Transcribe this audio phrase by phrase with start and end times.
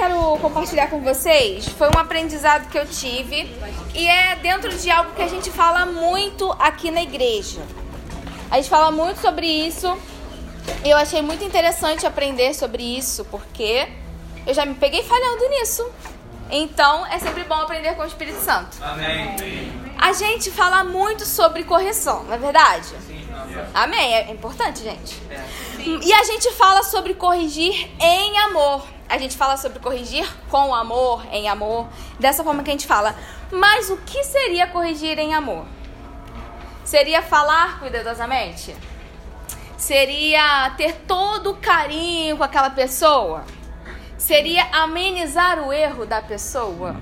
[0.00, 3.54] quero compartilhar com vocês foi um aprendizado que eu tive
[3.94, 7.60] e é dentro de algo que a gente fala muito aqui na igreja.
[8.50, 9.94] A gente fala muito sobre isso
[10.82, 13.86] e eu achei muito interessante aprender sobre isso porque
[14.46, 15.86] eu já me peguei falhando nisso.
[16.50, 18.78] Então é sempre bom aprender com o Espírito Santo.
[18.82, 19.70] Amém.
[19.98, 22.88] A gente fala muito sobre correção, não é verdade?
[23.06, 23.28] Sim.
[23.74, 24.14] Amém.
[24.14, 25.20] É importante, gente.
[25.78, 28.99] E a gente fala sobre corrigir em amor.
[29.10, 31.88] A gente fala sobre corrigir com amor, em amor.
[32.20, 33.16] Dessa forma que a gente fala.
[33.50, 35.66] Mas o que seria corrigir em amor?
[36.84, 38.72] Seria falar cuidadosamente?
[39.76, 43.44] Seria ter todo o carinho com aquela pessoa?
[44.16, 46.94] Seria amenizar o erro da pessoa?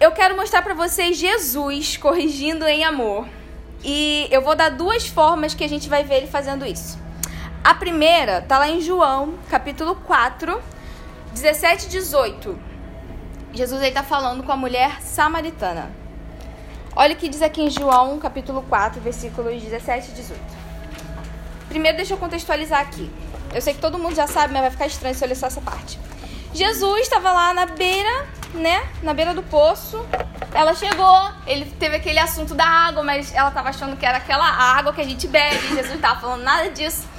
[0.00, 3.28] Eu quero mostrar para vocês Jesus corrigindo em amor.
[3.84, 7.03] E eu vou dar duas formas que a gente vai ver ele fazendo isso.
[7.64, 10.62] A primeira tá lá em João, capítulo 4,
[11.32, 12.58] 17 e 18.
[13.54, 15.90] Jesus aí tá falando com a mulher samaritana.
[16.94, 20.40] Olha o que diz aqui em João, capítulo 4, versículos 17 e 18.
[21.70, 23.10] Primeiro, deixa eu contextualizar aqui.
[23.54, 25.46] Eu sei que todo mundo já sabe, mas vai ficar estranho se eu ler só
[25.46, 25.98] essa parte.
[26.52, 28.86] Jesus estava lá na beira, né?
[29.02, 30.04] Na beira do poço.
[30.52, 34.46] Ela chegou, ele teve aquele assunto da água, mas ela estava achando que era aquela
[34.46, 35.66] água que a gente bebe.
[35.68, 37.13] Jesus não estava falando nada disso.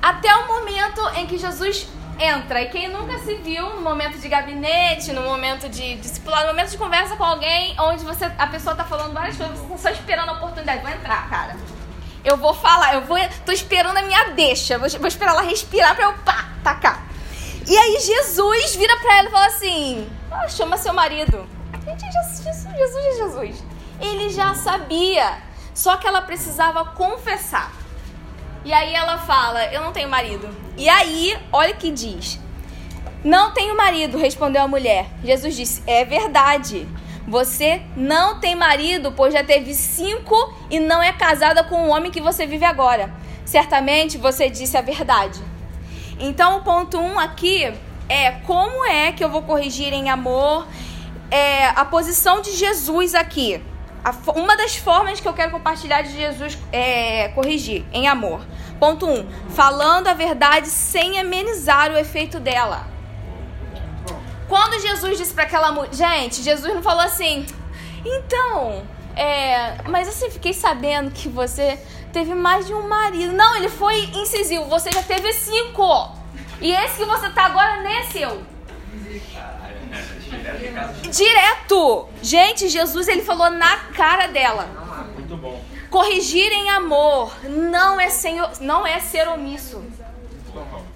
[0.00, 1.86] Até o momento em que Jesus
[2.18, 2.62] entra.
[2.62, 6.70] E quem nunca se viu no momento de gabinete, no momento de discipular, no momento
[6.70, 9.90] de conversa com alguém, onde você, a pessoa tá falando várias coisas, você tá só
[9.90, 10.82] esperando a oportunidade.
[10.82, 11.56] Vou entrar, cara.
[12.22, 13.16] Eu vou falar, eu vou.
[13.46, 14.78] tô esperando a minha deixa.
[14.78, 17.02] Vou, vou esperar ela respirar pra eu pá, tacar.
[17.66, 21.48] E aí Jesus vira pra ela e fala assim: ah, chama seu marido.
[21.84, 23.64] Gente, Jesus, Jesus, Jesus é Jesus.
[24.00, 25.38] Ele já sabia,
[25.74, 27.72] só que ela precisava confessar.
[28.64, 30.48] E aí ela fala: Eu não tenho marido.
[30.76, 32.38] E aí, olha o que diz:
[33.24, 35.06] Não tenho marido, respondeu a mulher.
[35.24, 36.86] Jesus disse: É verdade.
[37.28, 40.34] Você não tem marido, pois já teve cinco
[40.68, 43.12] e não é casada com o homem que você vive agora.
[43.44, 45.40] Certamente você disse a verdade.
[46.18, 47.72] Então, o ponto um aqui
[48.08, 50.66] é como é que eu vou corrigir em amor
[51.30, 53.62] é, a posição de Jesus aqui.
[54.04, 58.40] A, uma das formas que eu quero compartilhar de Jesus é corrigir em amor.
[58.78, 59.12] Ponto 1.
[59.12, 62.86] Um, falando a verdade sem amenizar o efeito dela.
[64.48, 65.92] Quando Jesus disse para aquela mulher.
[65.92, 67.46] Gente, Jesus não falou assim.
[68.04, 68.82] Então,
[69.14, 71.78] é, mas assim, fiquei sabendo que você
[72.12, 73.32] teve mais de um marido.
[73.32, 74.64] Não, ele foi incisivo.
[74.64, 76.16] Você já teve cinco.
[76.60, 78.42] E esse que você tá agora nem é seu.
[81.10, 82.08] Direto.
[82.22, 84.68] Gente, Jesus ele falou na cara dela.
[85.14, 85.62] Muito bom.
[85.90, 89.82] Corrigir em amor não é, sem, não é ser omisso.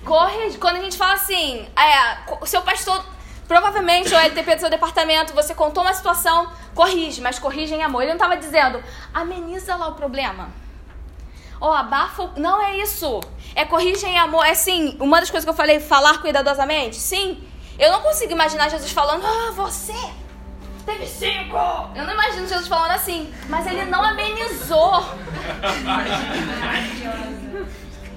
[0.05, 3.05] Corrigir, quando a gente fala assim, é, o seu pastor,
[3.49, 8.03] provavelmente o LTP do seu departamento, você contou uma situação, corrige, mas corrige em amor.
[8.03, 8.83] Ele não estava dizendo,
[9.13, 10.51] ameniza lá o problema.
[11.61, 12.33] Ó, oh, abafa.
[12.37, 13.21] Não é isso.
[13.55, 14.45] É corrige em amor.
[14.45, 16.97] É assim, uma das coisas que eu falei, falar cuidadosamente.
[16.97, 17.43] Sim.
[17.79, 19.95] Eu não consigo imaginar Jesus falando, ah, você
[20.87, 21.57] teve cinco.
[21.95, 25.05] Eu não imagino Jesus falando assim, mas ele não amenizou.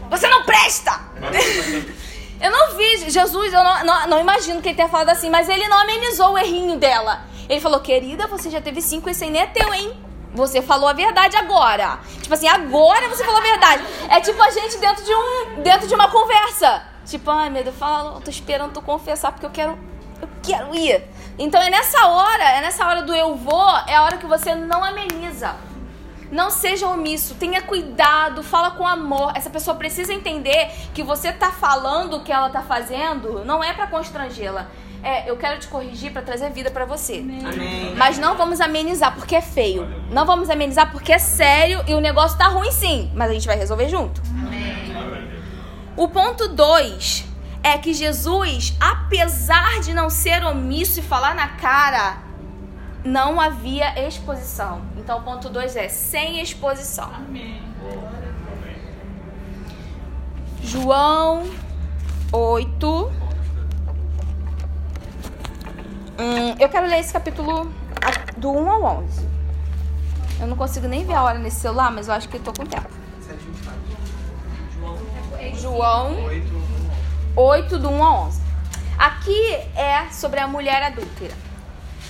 [0.10, 1.02] Você não presta!
[2.40, 5.50] Eu não vi Jesus, eu não, não, não, imagino que ele tenha falado assim, mas
[5.50, 7.24] ele não amenizou o errinho dela.
[7.50, 10.00] Ele falou, querida, você já teve cinco, esse aí nem é teu, hein?
[10.36, 12.00] Você falou a verdade agora.
[12.22, 13.84] Tipo assim, agora você falou a verdade.
[14.08, 16.84] É tipo a gente dentro de um, dentro de uma conversa.
[17.08, 19.80] Tipo, ai meu Deus, fala, tô esperando tu confessar porque eu quero,
[20.22, 21.04] eu quero ir.
[21.40, 24.54] Então é nessa hora, é nessa hora do eu vou, é a hora que você
[24.54, 25.56] não ameniza.
[26.30, 29.32] Não seja omisso, tenha cuidado, fala com amor.
[29.34, 33.72] Essa pessoa precisa entender que você tá falando o que ela tá fazendo, não é
[33.72, 34.68] para constrangê-la.
[35.02, 37.20] É, eu quero te corrigir para trazer vida para você.
[37.20, 37.96] Amém.
[37.96, 39.88] Mas não vamos amenizar porque é feio.
[40.12, 43.48] Não vamos amenizar porque é sério e o negócio tá ruim sim, mas a gente
[43.48, 44.22] vai resolver junto.
[45.98, 47.26] O ponto 2
[47.64, 52.20] é que Jesus, apesar de não ser omisso e falar na cara,
[53.04, 54.84] não havia exposição.
[54.96, 57.12] Então, o ponto 2 é sem exposição.
[57.12, 57.64] Amém.
[60.62, 61.50] João
[62.32, 63.12] 8.
[66.20, 67.72] Hum, eu quero ler esse capítulo
[68.38, 69.28] do 1 ao 11.
[70.42, 72.68] Eu não consigo nem ver a hora nesse celular, mas eu acho que tô com
[72.68, 72.88] tempo.
[75.54, 76.16] João
[77.36, 78.42] 8, do 1 a 11.
[78.98, 81.34] Aqui é sobre a mulher adúltera.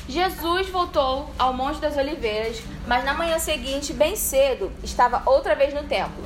[0.07, 5.73] Jesus voltou ao Monte das Oliveiras, mas na manhã seguinte, bem cedo, estava outra vez
[5.73, 6.23] no templo.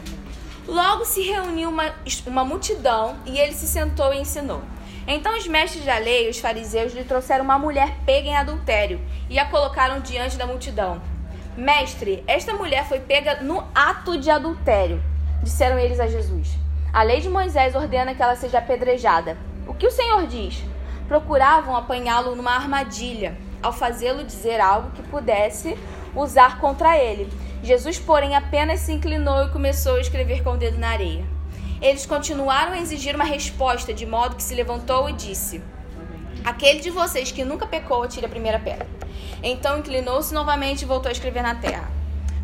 [0.67, 1.91] Logo se reuniu uma,
[2.27, 4.61] uma multidão e ele se sentou e ensinou.
[5.07, 9.39] Então os mestres da lei, os fariseus, lhe trouxeram uma mulher pega em adultério e
[9.39, 11.01] a colocaram diante da multidão.
[11.57, 15.03] Mestre, esta mulher foi pega no ato de adultério,
[15.41, 16.61] disseram eles a Jesus.
[16.93, 19.37] A lei de Moisés ordena que ela seja apedrejada.
[19.65, 20.61] O que o Senhor diz?
[21.07, 25.77] Procuravam apanhá-lo numa armadilha, ao fazê-lo dizer algo que pudesse
[26.13, 27.31] usar contra ele.
[27.63, 31.23] Jesus, porém, apenas se inclinou e começou a escrever com o dedo na areia.
[31.81, 35.63] Eles continuaram a exigir uma resposta, de modo que se levantou e disse:
[36.43, 38.87] Aquele de vocês que nunca pecou, atire a primeira pedra.
[39.41, 42.00] Então inclinou-se novamente e voltou a escrever na terra.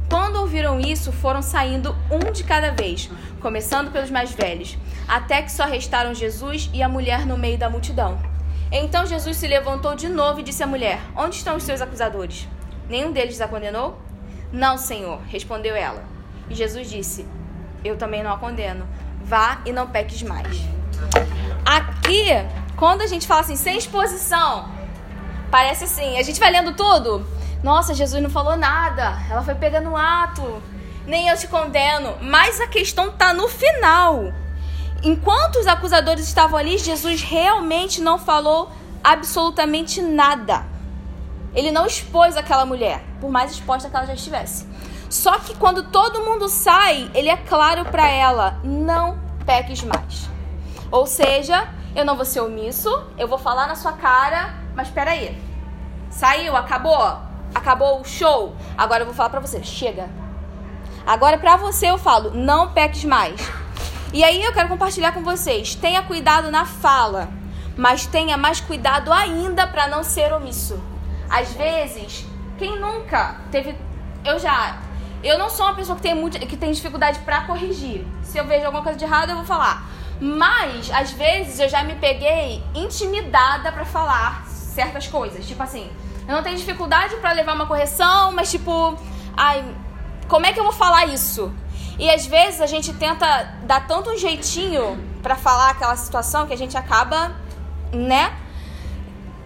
[0.09, 3.09] Quando ouviram isso, foram saindo um de cada vez,
[3.41, 4.77] começando pelos mais velhos,
[5.07, 8.17] até que só restaram Jesus e a mulher no meio da multidão.
[8.71, 12.47] Então Jesus se levantou de novo e disse à mulher: Onde estão os seus acusadores?
[12.89, 13.97] Nenhum deles a condenou?
[14.51, 16.03] Não, Senhor, respondeu ela.
[16.49, 17.25] E Jesus disse:
[17.83, 18.87] Eu também não a condeno.
[19.21, 20.57] Vá e não peques mais.
[21.65, 22.27] Aqui,
[22.77, 24.69] quando a gente fala assim, sem exposição,
[25.51, 27.27] parece assim, a gente vai lendo tudo.
[27.63, 29.17] Nossa, Jesus não falou nada.
[29.29, 30.61] Ela foi pegando um ato.
[31.05, 32.17] Nem eu te condeno.
[32.21, 34.31] Mas a questão tá no final.
[35.03, 38.71] Enquanto os acusadores estavam ali, Jesus realmente não falou
[39.03, 40.65] absolutamente nada.
[41.53, 44.67] Ele não expôs aquela mulher, por mais exposta que ela já estivesse.
[45.09, 50.29] Só que quando todo mundo sai, ele é claro para ela: não peques mais.
[50.91, 55.11] Ou seja, eu não vou ser omisso, eu vou falar na sua cara, mas espera
[55.11, 55.41] aí.
[56.09, 57.17] Saiu, acabou,
[57.53, 58.55] acabou o show.
[58.77, 60.09] Agora eu vou falar para você, chega.
[61.05, 63.39] Agora para você eu falo, não peques mais.
[64.13, 67.29] E aí eu quero compartilhar com vocês, tenha cuidado na fala,
[67.75, 70.81] mas tenha mais cuidado ainda para não ser omisso.
[71.29, 72.25] Às vezes,
[72.57, 73.75] quem nunca teve
[74.23, 74.77] eu já
[75.23, 78.05] eu não sou uma pessoa que tem, muito, que tem dificuldade para corrigir.
[78.21, 79.89] Se eu vejo alguma coisa de errado, eu vou falar.
[80.19, 85.45] Mas, às vezes, eu já me peguei intimidada para falar certas coisas.
[85.45, 85.89] Tipo assim,
[86.27, 88.97] eu não tenho dificuldade para levar uma correção, mas tipo,
[89.35, 89.63] ai,
[90.27, 91.53] como é que eu vou falar isso?
[91.97, 96.53] E às vezes a gente tenta dar tanto um jeitinho para falar aquela situação que
[96.53, 97.31] a gente acaba,
[97.93, 98.35] né,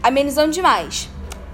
[0.01, 1.07] amenizando demais.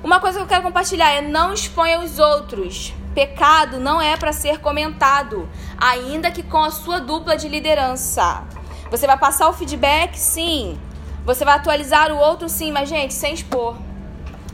[0.04, 2.94] Uma coisa que eu quero compartilhar é não exponha os outros.
[3.14, 8.44] Pecado não é para ser comentado, ainda que com a sua dupla de liderança.
[8.90, 10.80] Você vai passar o feedback, sim.
[11.26, 13.76] Você vai atualizar o outro, sim, mas gente, sem expor.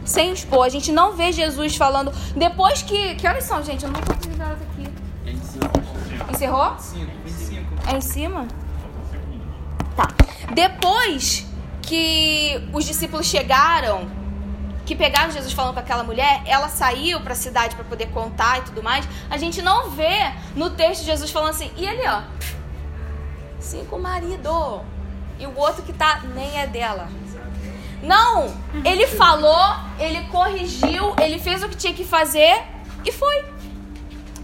[0.06, 0.66] Sem expor.
[0.66, 2.12] A gente não vê Jesus falando.
[2.36, 3.16] Depois que.
[3.16, 3.84] Que horas são, gente?
[3.84, 4.84] Eu não vou conseguir horas aqui.
[6.32, 6.78] Encerrou?
[6.78, 7.90] 5, 25.
[7.90, 8.48] É em cima?
[9.96, 10.08] Tá.
[10.54, 11.46] Depois
[11.82, 14.10] que os discípulos chegaram
[14.86, 18.60] que pegaram Jesus falando com aquela mulher, ela saiu para a cidade para poder contar
[18.60, 19.08] e tudo mais.
[19.30, 22.22] A gente não vê no texto Jesus falando assim, e ele, ó,
[23.60, 24.82] cinco marido.
[25.40, 27.08] E o outro que tá nem é dela.
[28.04, 28.54] Não,
[28.84, 32.62] ele falou, ele corrigiu, ele fez o que tinha que fazer
[33.06, 33.46] e foi.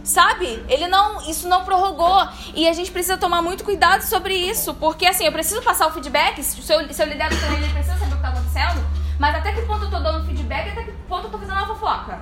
[0.04, 0.64] Sabe?
[0.68, 2.28] Ele não, isso não prorrogou.
[2.56, 5.92] E a gente precisa tomar muito cuidado sobre isso, porque assim, eu preciso passar o
[5.92, 8.84] feedback, se eu, se eu lidero com ele, ele precisa saber o que tá acontecendo.
[9.20, 11.68] Mas até que ponto eu tô dando feedback, até que ponto eu tô fazendo uma
[11.68, 12.20] fofoca.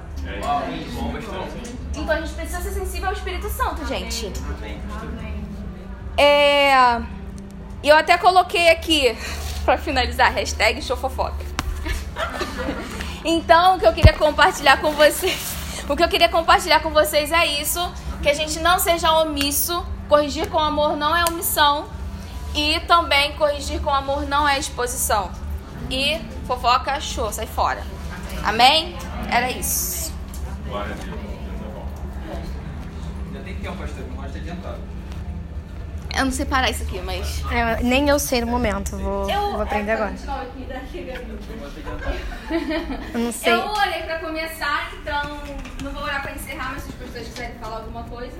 [1.95, 4.33] Então a gente precisa ser sensível ao Espírito Santo, gente.
[6.17, 7.01] É.
[7.83, 9.15] Eu até coloquei aqui,
[9.67, 11.45] pra finalizar, hashtag showfofoca.
[13.25, 15.83] Então, o que eu queria compartilhar com vocês.
[15.89, 17.81] O que eu queria compartilhar com vocês é isso:
[18.23, 19.85] que a gente não seja omisso.
[20.07, 21.89] Corrigir com amor não é omissão.
[22.55, 25.29] E também corrigir com amor não é exposição.
[25.91, 27.83] E fofoca, show, sai fora.
[28.45, 28.95] Amém?
[29.29, 30.13] Era isso.
[30.65, 31.17] Glória a Deus.
[33.43, 34.79] Tem tempo, pastor, não adiantado.
[36.17, 37.43] Eu não sei parar isso aqui, mas.
[37.51, 40.15] É, nem eu sei no momento, vou, Eu, vou aprender é, agora.
[43.13, 43.53] Eu não sei.
[43.53, 45.37] Eu orei pra começar, então
[45.83, 48.35] não vou orar pra encerrar, mas se os pastores quiserem falar alguma coisa.